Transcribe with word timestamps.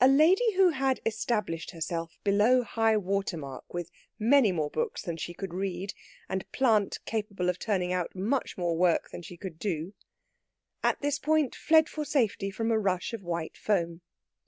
A 0.00 0.08
lady 0.08 0.54
who 0.54 0.70
had 0.70 1.00
established 1.06 1.70
herself 1.70 2.18
below 2.24 2.64
high 2.64 2.96
water 2.96 3.36
mark 3.36 3.72
with 3.72 3.88
many 4.18 4.50
more 4.50 4.68
books 4.68 5.02
than 5.02 5.16
she 5.16 5.32
could 5.32 5.54
read, 5.54 5.94
and 6.28 6.50
plant 6.50 6.98
capable 7.04 7.48
of 7.48 7.60
turning 7.60 7.92
out 7.92 8.16
much 8.16 8.58
more 8.58 8.76
work 8.76 9.10
than 9.10 9.22
she 9.22 9.36
could 9.36 9.60
do, 9.60 9.94
at 10.82 11.00
this 11.02 11.20
point 11.20 11.54
fled 11.54 11.88
for 11.88 12.04
safety 12.04 12.50
from 12.50 12.72
a 12.72 12.78
rush 12.80 13.12
of 13.12 13.22
white 13.22 13.56
foam. 13.56 14.00